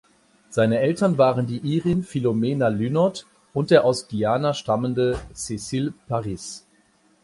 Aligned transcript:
Seine 0.49 0.79
Eltern 0.79 1.19
waren 1.19 1.45
die 1.45 1.59
Irin 1.59 2.01
Philomena 2.01 2.69
Lynott 2.69 3.27
und 3.53 3.69
der 3.69 3.83
aus 3.85 4.07
Guyana 4.07 4.55
stammende 4.55 5.19
Cecil 5.35 5.93
Parris. 6.07 6.65